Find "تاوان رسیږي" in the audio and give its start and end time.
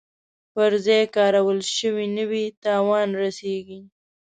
2.63-3.79